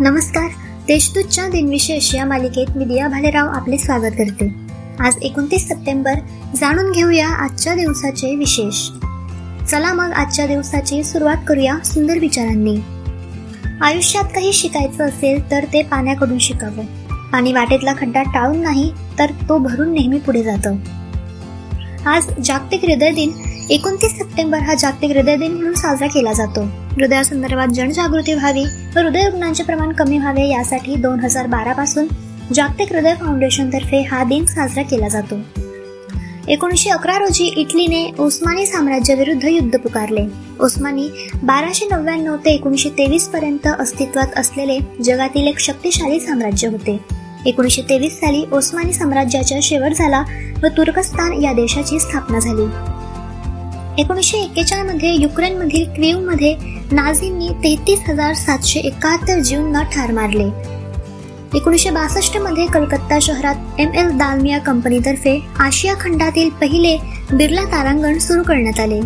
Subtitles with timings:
[0.00, 0.48] नमस्कार.
[0.86, 4.54] देशदूतच्या दिनविशेष या मालिकेत मी दिया भालेराव आपले स्वागत करते.
[5.00, 6.14] आज एकोणतीस सप्टेंबर.
[6.56, 8.88] जाणून घेऊया आजच्या दिवसाचे विशेष.
[9.70, 12.76] चला मग आजच्या दिवसाची सुरुवात करूया सुंदर विचारांनी.
[13.80, 16.84] आयुष्यात काही शिकायचं असेल तर ते पाण्याकडून शिकावं.
[17.30, 20.76] पाणी वाटेतला खड्डा टाळून नाही तर तो भरून नेहमी पुढे जातं.
[22.06, 23.30] आज जागतिक हृदय दिन.
[23.70, 26.66] एकोणतीस सप्टेंबर हा जागतिक हृदय दिन म्हणून साजरा केला जातो.
[26.90, 28.64] हृदयासंदर्भात जनजागृती व्हावी
[28.96, 32.06] व हृदय रुग्णांचे प्रमाण कमी व्हावे यासाठी दोन हजार बारा पासून
[32.54, 35.36] जागतिक हृदय फाउंडेशनतर्फे हा दिन साजरा केला जातो.
[36.48, 40.26] एकोणीसशे अकरा रोजी इटलीने ओस्मानी साम्राज्याविरुद्ध युद्ध पुकारले.
[40.60, 41.08] ओस्मानी
[41.42, 47.00] बाराशे नव्याण्णव ते एकोणीसशे तेवीस पर्यंत अस्तित्वात असलेले जगातील एक शक्तिशाली साम्राज्य होते.
[47.46, 50.22] एकोणीसशे तेवीस साली ओस्मानी साम्राज्याचा शेवट झाला
[50.62, 52.99] व तुर्कस्तान या देशाची स्थापना झाली.
[53.98, 56.54] एकोणीसशे एक्केचाळमध्ये युक्रेनमधील क्रीवमध्ये
[56.92, 60.44] नाझींनी तेहतीस हजार सातशे एकाहत्तर जीवना ठार मारले.
[61.54, 66.96] एकोणीसशे बासष्टमध्ये कलकत्ता शहरात एम एल दालमिया कंपनीतर्फे आशिया खंडातील पहिले
[67.32, 69.00] बिर्ला तारांगण सुरू करण्यात आले.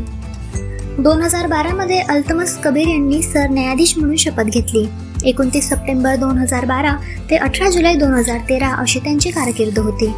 [0.99, 4.85] दोन हजार बारामध्ये अल्तमस कबीर यांनी सरन्यायाधीश म्हणून शपथ घेतली.
[5.25, 6.97] एकोणतीस सप्टेंबर दोन हजार बारा
[7.31, 10.13] ते अठरा जुलै दोन हजार तेरा अशी त्यांची कारकीर्द होती.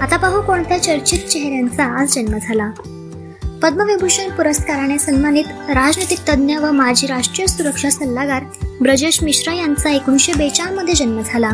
[0.00, 2.70] आता पाहू कोणत्या चर्चित चेहऱ्यांचा आज जन्म झाला.
[3.62, 8.44] पद्मविभूषण पुरस्काराने सन्मानित राजनैतिक तज्ज्ञ व माजी राष्ट्रीय सुरक्षा सल्लागार
[8.82, 11.50] ब्रजेश मिश्रा यांचा एकोणीसशे बेचाळमध्ये जन्म झाला.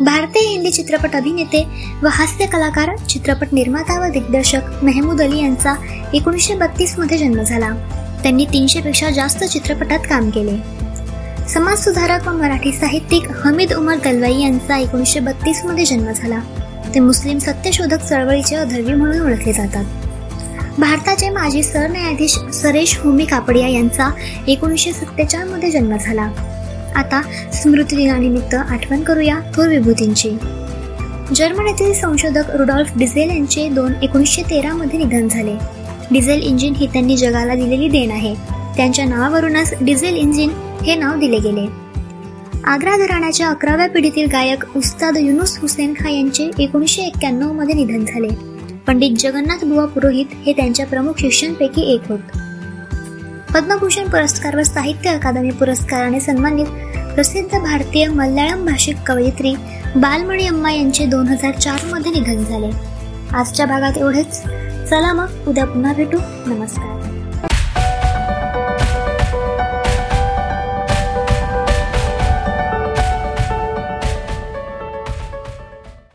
[0.00, 1.66] भारतीय हिंदी चित्रपट अभिनेते
[2.02, 5.74] व हास्य कलाकार चित्रपट निर्माता व दिग्दर्शक मेहमूद अली यांचा
[6.14, 7.70] एकोणीसशे बत्तीसमध्ये जन्म झाला.
[8.22, 10.56] त्यांनी तीनशे पेक्षा जास्त चित्रपटात काम केले.
[11.48, 16.40] समाजसुधारक व मराठी साहित्यिक हमीद उमर दलवाई यांचा एकोणीसशे बत्तीसमध्ये जन्म झाला.
[16.94, 19.84] ते मुस्लिम सत्यशोधक चळवळीचे अधर्वी म्हणून ओळखले जातात.
[20.78, 24.10] भारताचे माजी सरन्यायाधीश सरेश होमी कापडिया यांचा
[24.48, 26.22] एकोणीसशे सत्तेचाळमध्ये जन्म झाला.
[26.96, 27.22] आता
[27.52, 30.30] स्मृती दिनानिमित्त आठवण करूया थोर विभूतींची
[31.34, 35.54] जर्मनीतील संशोधक रुडॉल्फ डिझेल यांचे दोन एकोणीसशे तेरा मध्ये निधन झाले.
[36.12, 38.34] डिझेल इंजिन ही त्यांनी जगाला दिलेली देण आहे.
[38.76, 40.50] त्यांच्या नावावरूनच डिझेल इंजिन
[40.84, 41.66] हे नाव दिले गेले.
[42.64, 48.55] आग्रा घराण्याच्या अकराव्या पिढीतील गायक उस्ताद युनुस हुसेन खा यांचे एकोणीसशे एक्क्याण्णवमध्ये निधन झाले.
[48.86, 52.18] पंडित जगन्नाथ बुवा पुरोहित हे त्यांच्या प्रमुख शिष्यांपैकी एक होत.
[53.54, 56.66] पद्मभूषण पुरस्कार व साहित्य अकादमी पुरस्काराने सन्मानित
[57.14, 59.54] प्रसिद्ध भारतीय मल्याळम भाषिक कवयित्री
[59.96, 62.70] बालमणी अम्मा यांचे दोन हजार चारमध्ये निधन झाले.
[63.36, 64.42] आजच्या भागात एवढेच.
[64.90, 66.18] चला मग उद्या पुन्हा भेटू.
[66.46, 67.15] नमस्कार.